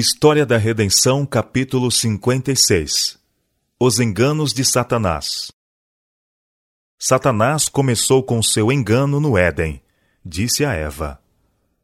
História 0.00 0.46
da 0.46 0.56
Redenção, 0.56 1.26
capítulo 1.26 1.90
56 1.90 3.18
Os 3.80 3.98
enganos 3.98 4.52
de 4.52 4.64
Satanás 4.64 5.50
Satanás 6.96 7.68
começou 7.68 8.22
com 8.22 8.40
seu 8.40 8.70
engano 8.70 9.18
no 9.18 9.36
Éden. 9.36 9.82
Disse 10.24 10.64
a 10.64 10.72
Eva: 10.72 11.20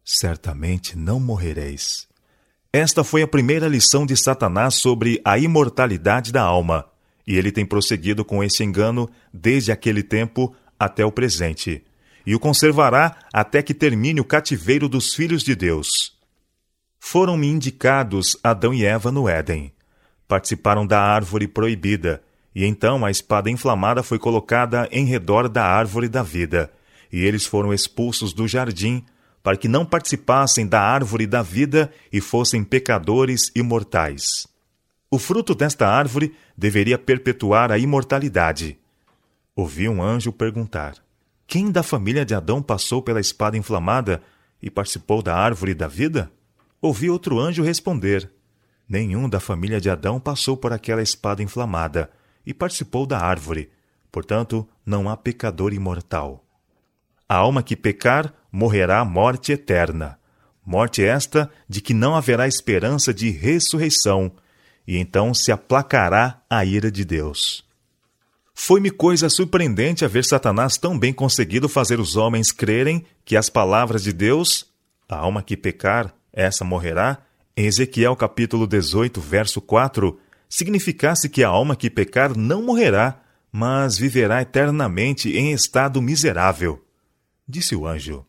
Certamente 0.05 0.97
não 0.97 1.19
morrereis. 1.19 2.07
Esta 2.73 3.03
foi 3.03 3.23
a 3.23 3.27
primeira 3.27 3.67
lição 3.67 4.07
de 4.07 4.17
Satanás 4.17 4.77
sobre 4.77 5.21
a 5.25 5.37
imortalidade 5.37 6.31
da 6.31 6.43
alma, 6.43 6.87
e 7.27 7.37
ele 7.37 7.51
tem 7.51 7.67
prosseguido 7.67 8.25
com 8.25 8.45
esse 8.45 8.63
engano 8.63 9.11
desde 9.33 9.73
aquele 9.73 10.05
tempo 10.05 10.55
até 10.79 11.05
o 11.05 11.11
presente, 11.11 11.83
e 12.25 12.33
o 12.33 12.39
conservará 12.39 13.19
até 13.33 13.61
que 13.61 13.75
termine 13.75 14.21
o 14.21 14.25
cativeiro 14.25 14.89
dos 14.89 15.13
filhos 15.13 15.43
de 15.43 15.57
Deus 15.57 16.14
foram-me 17.07 17.47
indicados 17.47 18.35
Adão 18.43 18.73
e 18.73 18.83
Eva 18.83 19.13
no 19.13 19.29
Éden. 19.29 19.71
Participaram 20.27 20.87
da 20.87 20.99
árvore 20.99 21.47
proibida, 21.47 22.23
e 22.55 22.65
então 22.65 23.05
a 23.05 23.11
espada 23.11 23.51
inflamada 23.51 24.03
foi 24.03 24.19
colocada 24.19 24.89
em 24.91 25.05
redor 25.05 25.47
da 25.47 25.67
árvore 25.67 26.09
da 26.09 26.23
vida, 26.23 26.73
e 27.13 27.23
eles 27.23 27.45
foram 27.45 27.75
expulsos 27.75 28.33
do 28.33 28.49
jardim, 28.49 29.05
para 29.43 29.59
que 29.59 29.69
não 29.69 29.85
participassem 29.85 30.67
da 30.67 30.81
árvore 30.81 31.27
da 31.27 31.43
vida 31.43 31.93
e 32.11 32.23
fossem 32.23 32.65
pecadores 32.65 33.53
imortais. 33.55 34.47
O 35.11 35.19
fruto 35.19 35.55
desta 35.55 35.87
árvore 35.87 36.35
deveria 36.57 36.99
perpetuar 36.99 37.71
a 37.71 37.77
imortalidade. 37.77 38.79
Ouvi 39.55 39.91
um 39.91 40.03
anjo 40.03 40.33
perguntar: 40.33 40.95
Quem 41.47 41.71
da 41.71 41.83
família 41.83 42.25
de 42.25 42.35
Adão 42.35 42.63
passou 42.63 43.03
pela 43.03 43.21
espada 43.21 43.59
inflamada 43.59 44.23
e 44.61 44.71
participou 44.71 45.21
da 45.21 45.37
árvore 45.37 45.75
da 45.75 45.87
vida? 45.87 46.33
Ouvi 46.87 47.09
outro 47.09 47.41
anjo 47.41 47.63
responder: 47.63 48.31
Nenhum 48.89 49.29
da 49.29 49.41
família 49.41 49.81
de 49.81 49.89
Adão 49.89 50.21
passou 50.21 50.57
por 50.57 50.73
aquela 50.73 51.03
espada 51.03 51.43
inflamada 51.43 52.11
e 52.45 52.53
participou 52.53 53.07
da 53.07 53.19
árvore, 53.19 53.71
portanto, 54.13 54.69
não 54.85 55.09
há 55.09 55.17
pecador 55.17 55.73
imortal. 55.73 56.45
A 57.27 57.37
alma 57.37 57.63
que 57.63 57.75
pecar 57.75 58.35
morrerá 58.53 59.03
morte 59.05 59.51
eterna. 59.51 60.19
Morte 60.65 61.03
esta 61.03 61.51
de 61.69 61.81
que 61.81 61.95
não 61.95 62.15
haverá 62.15 62.47
esperança 62.47 63.13
de 63.13 63.31
ressurreição, 63.31 64.33
e 64.87 64.99
então 64.99 65.33
se 65.33 65.51
aplacará 65.51 66.43
a 66.49 66.65
ira 66.65 66.91
de 66.91 67.05
Deus. 67.05 67.65
Foi-me 68.55 68.91
coisa 68.91 69.29
surpreendente 69.29 70.05
a 70.05 70.09
ver 70.09 70.25
Satanás 70.25 70.77
tão 70.77 70.99
bem 70.99 71.13
conseguido 71.13 71.69
fazer 71.69 71.99
os 71.99 72.15
homens 72.15 72.53
crerem 72.53 73.05
que 73.25 73.37
as 73.37 73.49
palavras 73.49 74.03
de 74.03 74.13
Deus, 74.13 74.67
a 75.09 75.17
alma 75.17 75.43
que 75.43 75.57
pecar, 75.57 76.15
essa 76.35 76.65
morrerá, 76.65 77.19
em 77.57 77.67
Ezequiel 77.67 78.17
capítulo 78.17 78.67
18, 78.67 79.21
verso 79.21 79.61
4, 79.61 80.19
significasse 80.49 81.29
que 81.29 81.45
a 81.45 81.49
alma 81.49 81.77
que 81.77 81.89
pecar 81.89 82.37
não 82.37 82.61
morrerá, 82.63 83.21
mas 83.53 83.97
viverá 83.97 84.43
eternamente 84.43 85.31
em 85.31 85.53
estado 85.53 86.03
miserável. 86.03 86.85
Disse 87.49 87.77
o 87.77 87.87
anjo: 87.87 88.27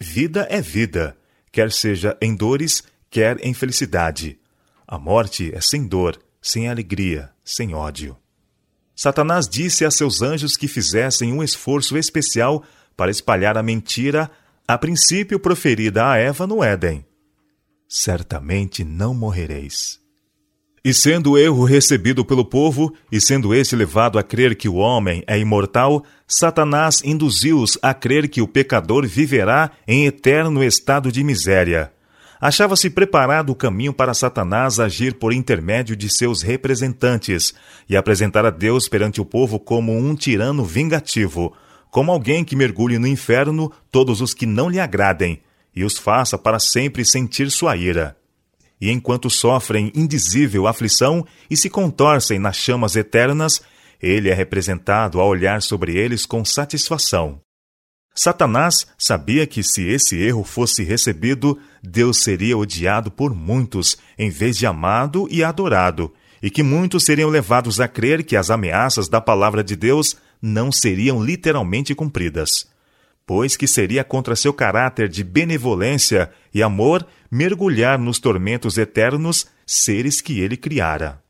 Vida 0.00 0.46
é 0.50 0.62
vida, 0.62 1.16
quer 1.52 1.70
seja 1.70 2.16
em 2.22 2.34
dores, 2.34 2.82
quer 3.10 3.38
em 3.44 3.52
felicidade. 3.52 4.38
A 4.88 4.98
morte 4.98 5.54
é 5.54 5.60
sem 5.60 5.86
dor, 5.86 6.18
sem 6.40 6.68
alegria, 6.68 7.30
sem 7.44 7.74
ódio. 7.74 8.16
Satanás 8.96 9.46
disse 9.46 9.84
a 9.84 9.90
seus 9.90 10.22
anjos 10.22 10.56
que 10.56 10.68
fizessem 10.68 11.32
um 11.32 11.42
esforço 11.42 11.98
especial 11.98 12.64
para 12.96 13.10
espalhar 13.10 13.58
a 13.58 13.62
mentira, 13.62 14.30
a 14.66 14.78
princípio 14.78 15.38
proferida 15.38 16.08
a 16.08 16.16
Eva 16.16 16.46
no 16.46 16.62
Éden 16.62 17.04
certamente 17.94 18.84
não 18.84 19.12
morrereis. 19.12 20.00
E 20.82 20.94
sendo 20.94 21.32
o 21.32 21.38
erro 21.38 21.62
recebido 21.64 22.24
pelo 22.24 22.42
povo, 22.42 22.94
e 23.12 23.20
sendo 23.20 23.54
este 23.54 23.76
levado 23.76 24.18
a 24.18 24.22
crer 24.22 24.56
que 24.56 24.66
o 24.66 24.76
homem 24.76 25.22
é 25.26 25.38
imortal, 25.38 26.02
Satanás 26.26 27.02
induziu-os 27.04 27.78
a 27.82 27.92
crer 27.92 28.28
que 28.30 28.40
o 28.40 28.48
pecador 28.48 29.06
viverá 29.06 29.70
em 29.86 30.06
eterno 30.06 30.64
estado 30.64 31.12
de 31.12 31.22
miséria. 31.22 31.92
Achava-se 32.40 32.88
preparado 32.88 33.50
o 33.50 33.54
caminho 33.54 33.92
para 33.92 34.14
Satanás 34.14 34.80
agir 34.80 35.14
por 35.14 35.32
intermédio 35.32 35.94
de 35.94 36.12
seus 36.12 36.40
representantes 36.40 37.52
e 37.88 37.94
apresentar 37.94 38.46
a 38.46 38.50
Deus 38.50 38.88
perante 38.88 39.20
o 39.20 39.24
povo 39.24 39.60
como 39.60 39.94
um 39.96 40.14
tirano 40.14 40.64
vingativo, 40.64 41.52
como 41.90 42.10
alguém 42.10 42.42
que 42.42 42.56
mergulhe 42.56 42.98
no 42.98 43.06
inferno 43.06 43.70
todos 43.90 44.22
os 44.22 44.32
que 44.32 44.46
não 44.46 44.70
lhe 44.70 44.80
agradem, 44.80 45.42
e 45.74 45.84
os 45.84 45.98
faça 45.98 46.36
para 46.36 46.58
sempre 46.58 47.04
sentir 47.04 47.50
sua 47.50 47.76
ira. 47.76 48.16
E 48.80 48.90
enquanto 48.90 49.30
sofrem 49.30 49.92
indizível 49.94 50.66
aflição 50.66 51.24
e 51.48 51.56
se 51.56 51.70
contorcem 51.70 52.38
nas 52.38 52.56
chamas 52.56 52.96
eternas, 52.96 53.62
ele 54.00 54.28
é 54.28 54.34
representado 54.34 55.20
a 55.20 55.24
olhar 55.24 55.62
sobre 55.62 55.96
eles 55.96 56.26
com 56.26 56.44
satisfação. 56.44 57.40
Satanás 58.14 58.86
sabia 58.98 59.46
que 59.46 59.62
se 59.62 59.86
esse 59.86 60.16
erro 60.16 60.44
fosse 60.44 60.82
recebido, 60.82 61.58
Deus 61.82 62.22
seria 62.22 62.58
odiado 62.58 63.10
por 63.10 63.34
muitos, 63.34 63.96
em 64.18 64.28
vez 64.28 64.58
de 64.58 64.66
amado 64.66 65.26
e 65.30 65.42
adorado, 65.42 66.12
e 66.42 66.50
que 66.50 66.62
muitos 66.62 67.04
seriam 67.04 67.30
levados 67.30 67.80
a 67.80 67.88
crer 67.88 68.24
que 68.24 68.36
as 68.36 68.50
ameaças 68.50 69.08
da 69.08 69.20
palavra 69.20 69.62
de 69.64 69.76
Deus 69.76 70.16
não 70.42 70.72
seriam 70.72 71.24
literalmente 71.24 71.94
cumpridas 71.94 72.71
pois 73.26 73.56
que 73.56 73.66
seria 73.66 74.04
contra 74.04 74.36
seu 74.36 74.52
caráter 74.52 75.08
de 75.08 75.22
benevolência 75.22 76.30
e 76.52 76.62
amor 76.62 77.06
mergulhar 77.30 77.98
nos 77.98 78.18
tormentos 78.18 78.76
eternos 78.76 79.46
seres 79.66 80.20
que 80.20 80.40
ele 80.40 80.56
criara. 80.56 81.22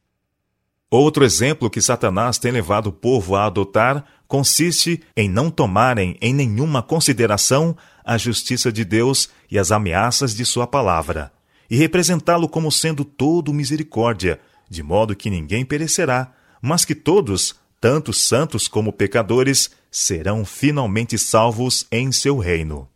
Outro 0.90 1.24
exemplo 1.24 1.70
que 1.70 1.80
Satanás 1.80 2.38
tem 2.38 2.52
levado 2.52 2.88
o 2.88 2.92
povo 2.92 3.34
a 3.34 3.46
adotar 3.46 4.04
consiste 4.28 5.02
em 5.16 5.28
não 5.28 5.50
tomarem 5.50 6.18
em 6.20 6.34
nenhuma 6.34 6.82
consideração 6.82 7.76
a 8.04 8.18
justiça 8.18 8.72
de 8.72 8.84
Deus 8.84 9.30
e 9.50 9.58
as 9.58 9.70
ameaças 9.70 10.34
de 10.34 10.44
sua 10.44 10.66
palavra, 10.66 11.32
e 11.70 11.76
representá-lo 11.76 12.48
como 12.48 12.70
sendo 12.70 13.04
todo 13.04 13.54
misericórdia, 13.54 14.40
de 14.68 14.82
modo 14.82 15.16
que 15.16 15.30
ninguém 15.30 15.64
perecerá, 15.64 16.32
mas 16.60 16.84
que 16.84 16.94
todos, 16.94 17.54
tanto 17.82 18.12
santos 18.12 18.68
como 18.68 18.92
pecadores, 18.92 19.68
serão 19.90 20.44
finalmente 20.44 21.18
salvos 21.18 21.84
em 21.90 22.12
seu 22.12 22.38
reino. 22.38 22.88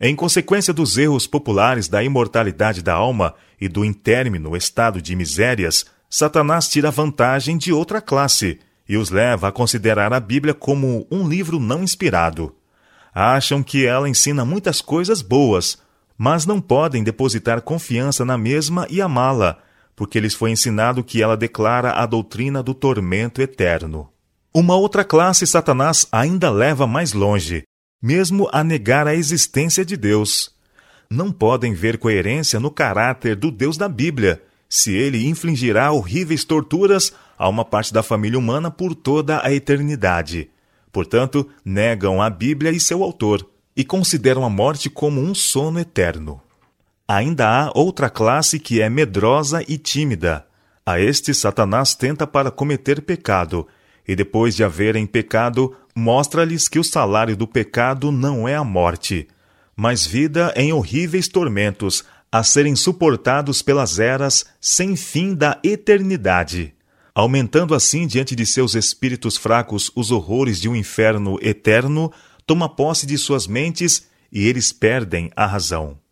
Em 0.00 0.14
consequência 0.14 0.72
dos 0.72 0.96
erros 0.96 1.26
populares 1.26 1.88
da 1.88 2.00
imortalidade 2.00 2.80
da 2.80 2.94
alma 2.94 3.34
e 3.60 3.68
do 3.68 3.84
intérmino 3.84 4.56
estado 4.56 5.02
de 5.02 5.16
misérias, 5.16 5.86
Satanás 6.08 6.68
tira 6.68 6.92
vantagem 6.92 7.58
de 7.58 7.72
outra 7.72 8.00
classe 8.00 8.60
e 8.88 8.96
os 8.96 9.10
leva 9.10 9.48
a 9.48 9.52
considerar 9.52 10.12
a 10.12 10.20
Bíblia 10.20 10.54
como 10.54 11.08
um 11.10 11.28
livro 11.28 11.58
não 11.58 11.82
inspirado. 11.82 12.54
Acham 13.12 13.64
que 13.64 13.84
ela 13.84 14.08
ensina 14.08 14.44
muitas 14.44 14.80
coisas 14.80 15.22
boas, 15.22 15.76
mas 16.16 16.46
não 16.46 16.60
podem 16.60 17.02
depositar 17.02 17.62
confiança 17.62 18.24
na 18.24 18.38
mesma 18.38 18.86
e 18.88 19.02
amá-la, 19.02 19.58
porque 19.96 20.20
lhes 20.20 20.34
foi 20.34 20.50
ensinado 20.50 21.04
que 21.04 21.22
ela 21.22 21.36
declara 21.36 21.92
a 21.92 22.06
doutrina 22.06 22.62
do 22.62 22.74
tormento 22.74 23.40
eterno. 23.40 24.08
Uma 24.52 24.76
outra 24.76 25.04
classe 25.04 25.46
Satanás 25.46 26.06
ainda 26.12 26.50
leva 26.50 26.86
mais 26.86 27.12
longe, 27.12 27.64
mesmo 28.02 28.48
a 28.52 28.62
negar 28.62 29.06
a 29.06 29.14
existência 29.14 29.84
de 29.84 29.96
Deus. 29.96 30.54
Não 31.10 31.32
podem 31.32 31.74
ver 31.74 31.98
coerência 31.98 32.60
no 32.60 32.70
caráter 32.70 33.36
do 33.36 33.50
Deus 33.50 33.76
da 33.76 33.88
Bíblia, 33.88 34.42
se 34.68 34.92
ele 34.92 35.26
infligirá 35.26 35.92
horríveis 35.92 36.44
torturas 36.44 37.12
a 37.38 37.48
uma 37.48 37.64
parte 37.64 37.92
da 37.92 38.02
família 38.02 38.38
humana 38.38 38.70
por 38.70 38.94
toda 38.94 39.44
a 39.44 39.52
eternidade. 39.52 40.50
Portanto, 40.92 41.48
negam 41.64 42.22
a 42.22 42.30
Bíblia 42.30 42.70
e 42.70 42.78
seu 42.78 43.02
autor, 43.02 43.48
e 43.76 43.84
consideram 43.84 44.44
a 44.44 44.50
morte 44.50 44.88
como 44.88 45.20
um 45.20 45.34
sono 45.34 45.80
eterno. 45.80 46.40
Ainda 47.06 47.46
há 47.46 47.70
outra 47.74 48.08
classe 48.08 48.58
que 48.58 48.80
é 48.80 48.88
medrosa 48.88 49.62
e 49.68 49.76
tímida. 49.76 50.46
A 50.86 50.98
este 50.98 51.34
Satanás 51.34 51.94
tenta 51.94 52.26
para 52.26 52.50
cometer 52.50 53.02
pecado, 53.02 53.66
e 54.08 54.16
depois 54.16 54.56
de 54.56 54.64
haverem 54.64 55.06
pecado, 55.06 55.76
mostra-lhes 55.94 56.66
que 56.66 56.78
o 56.78 56.84
salário 56.84 57.36
do 57.36 57.46
pecado 57.46 58.10
não 58.10 58.48
é 58.48 58.54
a 58.56 58.64
morte, 58.64 59.28
mas 59.76 60.06
vida 60.06 60.52
em 60.56 60.72
horríveis 60.72 61.28
tormentos, 61.28 62.04
a 62.32 62.42
serem 62.42 62.74
suportados 62.74 63.60
pelas 63.60 63.98
eras 63.98 64.46
sem 64.58 64.96
fim 64.96 65.34
da 65.34 65.58
eternidade, 65.62 66.74
aumentando 67.14 67.74
assim 67.74 68.06
diante 68.06 68.34
de 68.34 68.46
seus 68.46 68.74
espíritos 68.74 69.36
fracos 69.36 69.90
os 69.94 70.10
horrores 70.10 70.58
de 70.58 70.70
um 70.70 70.74
inferno 70.74 71.38
eterno, 71.42 72.10
toma 72.46 72.68
posse 72.68 73.06
de 73.06 73.18
suas 73.18 73.46
mentes 73.46 74.06
e 74.32 74.48
eles 74.48 74.72
perdem 74.72 75.30
a 75.36 75.46
razão. 75.46 76.03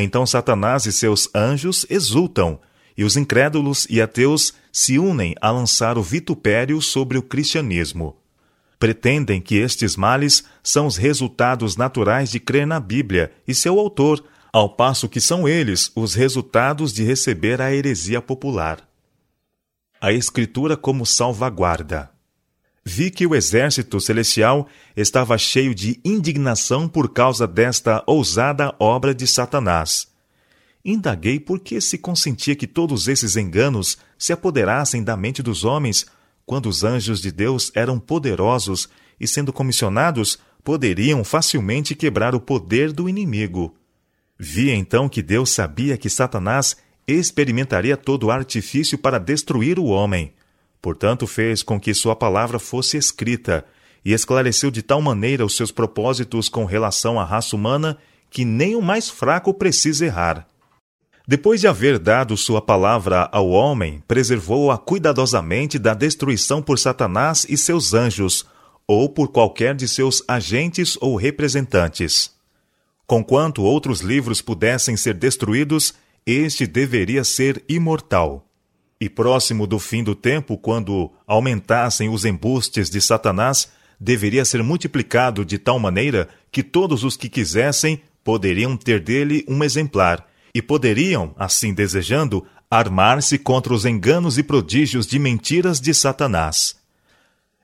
Então 0.00 0.24
Satanás 0.24 0.86
e 0.86 0.92
seus 0.92 1.28
anjos 1.34 1.84
exultam, 1.90 2.60
e 2.96 3.04
os 3.04 3.16
incrédulos 3.16 3.86
e 3.90 4.00
ateus 4.00 4.54
se 4.72 4.98
unem 4.98 5.34
a 5.40 5.50
lançar 5.50 5.98
o 5.98 6.02
vitupério 6.02 6.80
sobre 6.80 7.18
o 7.18 7.22
cristianismo. 7.22 8.16
Pretendem 8.78 9.40
que 9.40 9.56
estes 9.56 9.96
males 9.96 10.44
são 10.62 10.86
os 10.86 10.96
resultados 10.96 11.76
naturais 11.76 12.30
de 12.30 12.38
crer 12.38 12.66
na 12.66 12.78
Bíblia 12.78 13.32
e 13.46 13.54
seu 13.54 13.78
autor, 13.78 14.24
ao 14.52 14.68
passo 14.68 15.08
que 15.08 15.20
são 15.20 15.48
eles 15.48 15.90
os 15.96 16.14
resultados 16.14 16.92
de 16.92 17.02
receber 17.02 17.60
a 17.60 17.74
heresia 17.74 18.22
popular. 18.22 18.88
A 20.00 20.12
Escritura 20.12 20.76
como 20.76 21.04
salvaguarda. 21.04 22.10
Vi 22.90 23.10
que 23.10 23.26
o 23.26 23.34
exército 23.34 24.00
celestial 24.00 24.66
estava 24.96 25.36
cheio 25.36 25.74
de 25.74 26.00
indignação 26.02 26.88
por 26.88 27.12
causa 27.12 27.46
desta 27.46 28.02
ousada 28.06 28.74
obra 28.78 29.14
de 29.14 29.26
Satanás. 29.26 30.08
Indaguei 30.82 31.38
por 31.38 31.60
que 31.60 31.82
se 31.82 31.98
consentia 31.98 32.56
que 32.56 32.66
todos 32.66 33.06
esses 33.06 33.36
enganos 33.36 33.98
se 34.16 34.32
apoderassem 34.32 35.04
da 35.04 35.18
mente 35.18 35.42
dos 35.42 35.64
homens, 35.64 36.06
quando 36.46 36.64
os 36.66 36.82
anjos 36.82 37.20
de 37.20 37.30
Deus 37.30 37.70
eram 37.74 38.00
poderosos 38.00 38.88
e, 39.20 39.28
sendo 39.28 39.52
comissionados, 39.52 40.38
poderiam 40.64 41.22
facilmente 41.22 41.94
quebrar 41.94 42.34
o 42.34 42.40
poder 42.40 42.90
do 42.90 43.06
inimigo. 43.06 43.76
Vi 44.38 44.70
então 44.70 45.10
que 45.10 45.20
Deus 45.20 45.50
sabia 45.50 45.98
que 45.98 46.08
Satanás 46.08 46.74
experimentaria 47.06 47.98
todo 47.98 48.28
o 48.28 48.30
artifício 48.30 48.96
para 48.96 49.18
destruir 49.18 49.78
o 49.78 49.84
homem. 49.84 50.32
Portanto, 50.80 51.26
fez 51.26 51.62
com 51.62 51.80
que 51.80 51.92
sua 51.92 52.14
palavra 52.14 52.58
fosse 52.58 52.96
escrita 52.96 53.64
e 54.04 54.12
esclareceu 54.12 54.70
de 54.70 54.82
tal 54.82 55.02
maneira 55.02 55.44
os 55.44 55.56
seus 55.56 55.72
propósitos 55.72 56.48
com 56.48 56.64
relação 56.64 57.18
à 57.18 57.24
raça 57.24 57.56
humana 57.56 57.98
que 58.30 58.44
nem 58.44 58.76
o 58.76 58.82
mais 58.82 59.08
fraco 59.08 59.52
precisa 59.52 60.06
errar. 60.06 60.46
Depois 61.26 61.60
de 61.60 61.68
haver 61.68 61.98
dado 61.98 62.36
sua 62.38 62.62
palavra 62.62 63.28
ao 63.30 63.50
homem, 63.50 64.02
preservou-a 64.08 64.78
cuidadosamente 64.78 65.78
da 65.78 65.92
destruição 65.92 66.62
por 66.62 66.78
Satanás 66.78 67.44
e 67.48 67.56
seus 67.56 67.92
anjos, 67.92 68.46
ou 68.86 69.10
por 69.10 69.28
qualquer 69.28 69.74
de 69.74 69.86
seus 69.86 70.22
agentes 70.26 70.96
ou 71.02 71.16
representantes. 71.16 72.32
Conquanto 73.06 73.62
outros 73.62 74.00
livros 74.00 74.40
pudessem 74.40 74.96
ser 74.96 75.14
destruídos, 75.14 75.92
este 76.24 76.66
deveria 76.66 77.22
ser 77.24 77.62
imortal. 77.68 78.47
E 79.00 79.08
próximo 79.08 79.66
do 79.66 79.78
fim 79.78 80.02
do 80.02 80.14
tempo, 80.14 80.58
quando 80.58 81.12
aumentassem 81.26 82.08
os 82.08 82.24
embustes 82.24 82.90
de 82.90 83.00
Satanás, 83.00 83.70
deveria 84.00 84.44
ser 84.44 84.62
multiplicado 84.62 85.44
de 85.44 85.58
tal 85.58 85.78
maneira 85.78 86.28
que 86.50 86.62
todos 86.62 87.04
os 87.04 87.16
que 87.16 87.28
quisessem 87.28 88.00
poderiam 88.24 88.76
ter 88.76 89.00
dele 89.00 89.44
um 89.48 89.62
exemplar, 89.62 90.26
e 90.54 90.60
poderiam, 90.60 91.34
assim 91.38 91.72
desejando, 91.72 92.44
armar-se 92.70 93.38
contra 93.38 93.72
os 93.72 93.84
enganos 93.84 94.36
e 94.36 94.42
prodígios 94.42 95.06
de 95.06 95.18
mentiras 95.18 95.80
de 95.80 95.94
Satanás. 95.94 96.76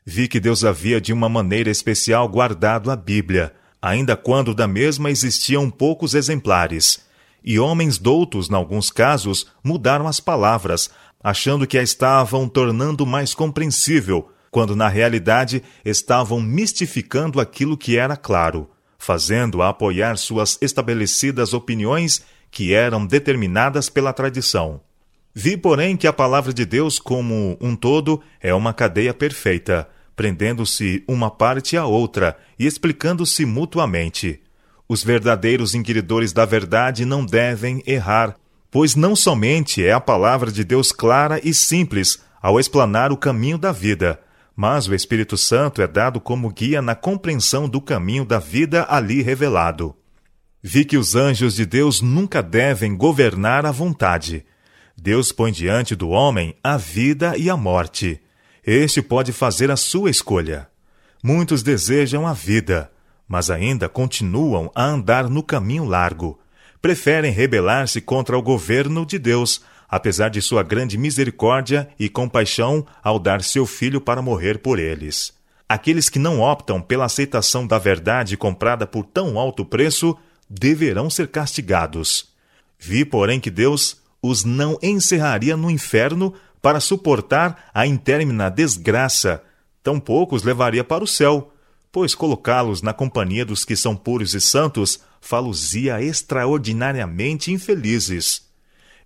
Vi 0.07 0.29
que 0.29 0.39
Deus 0.39 0.65
havia 0.65 1.01
de 1.01 1.13
uma 1.13 1.29
maneira 1.29 1.71
especial 1.71 2.29
guardado 2.29 2.91
a 2.91 2.97
Bíblia, 2.97 3.53
ainda 3.83 4.17
quando 4.17 4.55
da 4.55 4.67
mesma 4.67 5.11
existiam 5.11 5.71
poucos 5.71 6.15
exemplares, 6.15 7.05
e 7.45 7.59
homens 7.59 7.99
doutos, 7.99 8.49
em 8.49 8.55
alguns 8.55 8.91
casos, 8.91 9.47
mudaram 9.63 10.09
as 10.09 10.19
palavras, 10.19 10.89
achando 11.25 11.67
que 11.67 11.79
a 11.79 11.83
estavam 11.83 12.47
tornando 12.47 13.07
mais 13.07 13.33
compreensível, 13.33 14.29
quando 14.51 14.77
na 14.77 14.89
realidade 14.89 15.63
estavam 15.83 16.39
mistificando 16.39 17.41
aquilo 17.41 17.79
que 17.79 17.97
era 17.97 18.15
claro, 18.15 18.69
fazendo-a 18.99 19.71
apoiar 19.71 20.19
suas 20.19 20.59
estabelecidas 20.61 21.55
opiniões 21.55 22.23
que 22.51 22.75
eram 22.75 23.07
determinadas 23.07 23.89
pela 23.89 24.13
tradição. 24.13 24.83
Vi, 25.35 25.57
porém, 25.57 25.97
que 25.97 26.07
a 26.07 26.13
palavra 26.13 26.53
de 26.53 26.67
Deus, 26.67 26.99
como 26.99 27.57
um 27.59 27.75
todo, 27.75 28.21
é 28.39 28.55
uma 28.55 28.75
cadeia 28.75 29.15
perfeita, 29.15 29.89
prendendo-se 30.15 31.03
uma 31.09 31.31
parte 31.31 31.77
à 31.77 31.87
outra 31.87 32.37
e 32.59 32.67
explicando-se 32.67 33.45
mutuamente. 33.47 34.41
Os 34.87 35.03
verdadeiros 35.03 35.75
inquiridores 35.75 36.33
da 36.33 36.45
verdade 36.45 37.05
não 37.05 37.25
devem 37.25 37.83
errar, 37.87 38.37
pois 38.75 38.97
não 38.97 39.15
somente 39.15 39.85
é 39.85 39.93
a 39.93 40.01
palavra 40.01 40.51
de 40.51 40.65
Deus 40.65 40.91
clara 40.91 41.41
e 41.45 41.55
simples 41.55 42.19
ao 42.43 42.59
explanar 42.59 43.13
o 43.13 43.17
caminho 43.17 43.57
da 43.57 43.71
vida, 43.71 44.21
mas 44.57 44.89
o 44.89 44.95
Espírito 44.97 45.37
Santo 45.37 45.81
é 45.81 45.87
dado 45.87 46.21
como 46.21 46.51
guia 46.51 46.83
na 46.83 46.97
compreensão 46.97 47.69
do 47.69 47.81
caminho 47.81 48.25
da 48.25 48.41
vida 48.41 48.85
ali 48.91 49.23
revelado. 49.23 49.95
Vi 50.61 50.85
que 50.85 50.97
os 50.97 51.15
anjos 51.15 51.55
de 51.55 51.65
Deus 51.65 52.01
nunca 52.01 52.43
devem 52.43 52.97
governar 52.97 53.65
à 53.65 53.71
vontade. 53.71 54.45
Deus 55.01 55.31
põe 55.31 55.53
diante 55.53 55.95
do 55.95 56.09
homem 56.09 56.57
a 56.61 56.77
vida 56.77 57.37
e 57.37 57.49
a 57.49 57.57
morte. 57.57 58.21
Este 58.67 59.01
pode 59.01 59.31
fazer 59.31 59.71
a 59.71 59.77
sua 59.77 60.11
escolha. 60.11 60.67
Muitos 61.23 61.63
desejam 61.63 62.27
a 62.27 62.33
vida, 62.33 62.91
mas 63.29 63.51
ainda 63.51 63.89
continuam 63.89 64.69
a 64.75 64.85
andar 64.85 65.29
no 65.29 65.45
caminho 65.45 65.85
largo. 65.85 66.41
Preferem 66.85 67.33
rebelar-se 67.33 67.99
contra 67.99 68.37
o 68.37 68.43
governo 68.43 69.07
de 69.07 69.19
Deus, 69.19 69.63
apesar 69.89 70.29
de 70.29 70.43
sua 70.43 70.63
grande 70.63 70.99
misericórdia 70.99 71.89
e 71.99 72.11
compaixão 72.11 72.87
ao 73.03 73.19
dar 73.19 73.41
seu 73.41 73.65
filho 73.65 74.03
para 74.03 74.21
morrer 74.21 74.59
por 74.59 74.79
eles. 74.79 75.33
Aqueles 75.67 76.11
que 76.11 76.19
não 76.19 76.41
optam 76.43 76.83
pela 76.83 77.07
aceitação 77.07 77.67
da 77.67 77.79
verdade 77.79 78.37
comprada 78.37 78.87
por 78.87 79.07
tão 79.07 79.39
alto 79.39 79.65
preço 79.65 80.15
deverão 80.47 81.09
ser 81.09 81.29
castigados. 81.29 82.35
Vi, 82.79 83.03
porém, 83.03 83.41
que 83.41 83.51
Deus 83.51 84.03
os 84.21 84.45
não 84.45 84.79
encerraria 84.83 85.57
no 85.57 85.71
inferno 85.71 86.35
para 86.61 86.81
suportar 86.81 87.71
a 87.73 87.87
intermina 87.87 88.51
desgraça, 88.51 89.43
tampouco 89.83 90.37
os 90.37 90.43
levaria 90.43 90.85
para 90.85 91.03
o 91.03 91.07
céu, 91.07 91.54
pois 91.95 92.13
colocá-los 92.13 92.83
na 92.83 92.93
companhia 92.93 93.45
dos 93.45 93.65
que 93.65 93.77
são 93.77 93.95
puros 93.95 94.35
e 94.35 94.41
santos 94.41 94.99
faluzia 95.21 96.03
extraordinariamente 96.03 97.53
infelizes. 97.53 98.49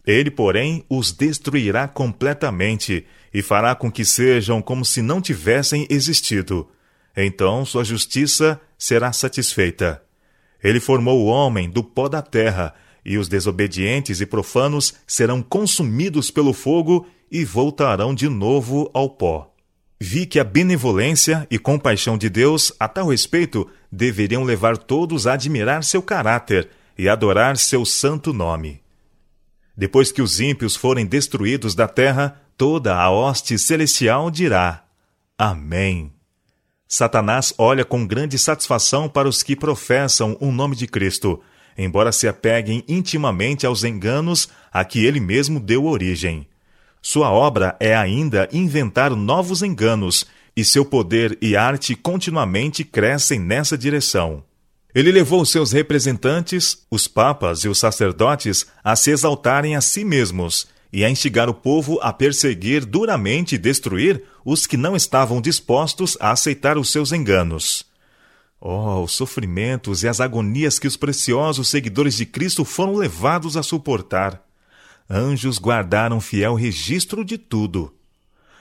Ele, 0.07 0.31
porém, 0.31 0.83
os 0.89 1.13
destruirá 1.13 1.87
completamente 1.87 3.05
e 3.33 3.43
fará 3.43 3.75
com 3.75 3.93
que 3.93 4.07
sejam 4.07 4.63
como 4.63 4.87
se 4.87 5.03
não 5.03 5.21
tivessem 5.21 5.87
existido. 5.91 6.67
Então 7.15 7.63
sua 7.67 7.85
justiça 7.85 8.59
será 8.79 9.13
satisfeita. 9.13 10.03
Ele 10.65 10.81
formou 10.81 11.21
o 11.21 11.27
homem 11.27 11.69
do 11.69 11.85
pó 11.85 12.09
da 12.09 12.23
terra, 12.23 12.75
e 13.05 13.19
os 13.19 13.29
desobedientes 13.29 14.23
e 14.23 14.25
profanos 14.25 14.95
serão 15.07 15.43
consumidos 15.43 16.31
pelo 16.31 16.55
fogo 16.55 17.07
e 17.31 17.45
voltarão 17.45 18.15
de 18.15 18.31
novo 18.31 18.91
ao 18.95 19.11
pó. 19.11 19.48
Vi 20.01 20.27
que 20.27 20.39
a 20.39 20.45
benevolência 20.45 21.47
e 21.51 21.59
compaixão 21.59 22.17
de 22.17 22.29
Deus, 22.29 22.73
a 22.79 22.87
tal 22.87 23.09
respeito, 23.09 23.69
deveriam 23.91 24.45
levar 24.45 24.77
todos 24.77 25.27
a 25.27 25.33
admirar 25.33 25.83
seu 25.83 26.01
caráter 26.01 26.69
e 26.97 27.09
adorar 27.09 27.57
seu 27.57 27.85
santo 27.85 28.33
nome. 28.33 28.81
Depois 29.77 30.13
que 30.13 30.23
os 30.23 30.41
ímpios 30.41 30.77
forem 30.77 31.05
destruídos 31.05 31.75
da 31.75 31.89
terra, 31.89 32.41
toda 32.57 32.97
a 32.97 33.11
hoste 33.11 33.59
celestial 33.59 34.31
dirá: 34.31 34.85
Amém. 35.37 36.13
Satanás 36.87 37.53
olha 37.59 37.85
com 37.85 38.07
grande 38.07 38.39
satisfação 38.39 39.09
para 39.09 39.29
os 39.29 39.43
que 39.43 39.55
professam 39.55 40.37
o 40.41 40.51
nome 40.51 40.75
de 40.75 40.87
Cristo, 40.87 41.41
embora 41.77 42.13
se 42.13 42.27
apeguem 42.27 42.85
intimamente 42.89 43.67
aos 43.67 43.85
enganos 43.85 44.49
a 44.73 44.85
que 44.85 45.05
ele 45.05 45.21
mesmo 45.21 45.61
deu 45.61 45.85
origem. 45.85 46.47
Sua 47.01 47.31
obra 47.31 47.77
é 47.79 47.97
ainda 47.97 48.49
inventar 48.53 49.11
novos 49.15 49.63
enganos, 49.63 50.27
e 50.57 50.65
seu 50.65 50.85
poder 50.85 51.39
e 51.41 51.55
arte 51.55 51.95
continuamente 51.95 52.83
crescem 52.83 53.39
nessa 53.39 53.79
direção. 53.79 54.43
Ele 54.93 55.13
levou 55.13 55.45
seus 55.45 55.71
representantes, 55.71 56.85
os 56.91 57.07
papas 57.07 57.61
e 57.61 57.69
os 57.69 57.79
sacerdotes, 57.79 58.67
a 58.83 58.97
se 58.97 59.13
exaltarem 59.13 59.77
a 59.77 59.81
si 59.81 60.05
mesmos 60.05 60.67
e 60.93 61.05
a 61.05 61.11
instigar 61.11 61.49
o 61.49 61.55
povo 61.55 62.01
a 62.03 62.13
perseguir 62.13 62.85
duramente 62.85 63.55
e 63.55 63.59
destruir 63.59 64.25
os 64.45 64.67
que 64.67 64.77
não 64.77 64.97
estavam 64.97 65.41
dispostos 65.41 66.17
a 66.19 66.33
aceitar 66.33 66.77
os 66.79 66.91
seus 66.91 67.13
enganos. 67.13 67.85
Oh, 68.61 69.03
os 69.05 69.13
sofrimentos 69.13 70.03
e 70.03 70.09
as 70.09 70.21
agonias 70.21 70.79
que 70.79 70.89
os 70.89 70.97
preciosos 70.97 71.69
seguidores 71.69 72.17
de 72.17 72.27
Cristo 72.27 72.65
foram 72.65 72.97
levados 72.97 73.57
a 73.57 73.63
suportar 73.63 74.48
anjos 75.09 75.59
guardaram 75.59 76.21
fiel 76.21 76.55
registro 76.55 77.25
de 77.25 77.39
tudo. 77.39 77.95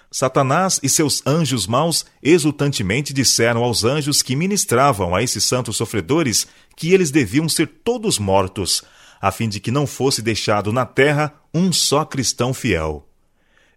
Satanás 0.09 0.79
e 0.81 0.87
seus 0.87 1.21
anjos 1.27 1.67
maus 1.67 2.05
exultantemente 2.23 3.13
disseram 3.13 3.63
aos 3.63 3.83
anjos 3.83 4.21
que 4.21 4.35
ministravam 4.35 5.13
a 5.13 5.21
esses 5.21 5.43
santos 5.43 5.75
sofredores 5.75 6.47
que 6.75 6.93
eles 6.93 7.11
deviam 7.11 7.49
ser 7.49 7.67
todos 7.67 8.17
mortos, 8.17 8.83
a 9.19 9.31
fim 9.31 9.49
de 9.49 9.59
que 9.59 9.71
não 9.71 9.85
fosse 9.85 10.21
deixado 10.21 10.71
na 10.71 10.85
terra 10.85 11.33
um 11.53 11.73
só 11.73 12.05
cristão 12.05 12.53
fiel. 12.53 13.05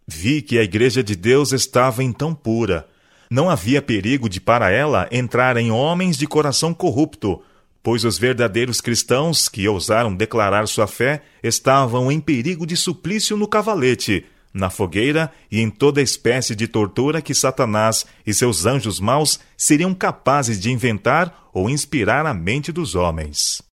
Vi 0.06 0.40
que 0.40 0.58
a 0.58 0.62
Igreja 0.62 1.02
de 1.02 1.16
Deus 1.16 1.52
estava 1.52 2.02
então 2.02 2.34
pura. 2.34 2.88
Não 3.28 3.48
havia 3.48 3.80
perigo 3.80 4.28
de 4.28 4.40
para 4.40 4.70
ela 4.70 5.08
entrarem 5.10 5.70
homens 5.70 6.16
de 6.16 6.26
coração 6.26 6.74
corrupto, 6.74 7.42
pois 7.82 8.04
os 8.04 8.18
verdadeiros 8.18 8.80
cristãos 8.80 9.49
que 9.49 9.66
ousaram 9.68 10.14
declarar 10.14 10.66
sua 10.66 10.87
fé 10.87 11.22
estavam 11.42 12.10
em 12.10 12.20
perigo 12.20 12.66
de 12.66 12.76
suplício 12.76 13.37
no 13.37 13.49
cavalete, 13.49 14.26
na 14.52 14.68
fogueira 14.68 15.32
e 15.50 15.60
em 15.60 15.70
toda 15.70 16.02
espécie 16.02 16.54
de 16.54 16.66
tortura 16.66 17.22
que 17.22 17.34
Satanás 17.34 18.04
e 18.26 18.34
seus 18.34 18.66
anjos 18.66 18.99
maus 19.00 19.38
seriam 19.56 19.94
capazes 19.94 20.60
de 20.60 20.70
inventar 20.70 21.49
ou 21.52 21.70
inspirar 21.70 22.26
a 22.26 22.34
mente 22.34 22.72
dos 22.72 22.94
homens. 22.94 23.69